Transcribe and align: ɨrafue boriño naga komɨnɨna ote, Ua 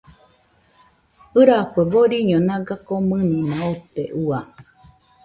ɨrafue 1.37 1.81
boriño 1.91 2.37
naga 2.47 2.75
komɨnɨna 2.87 3.55
ote, 3.71 4.03
Ua 4.25 4.39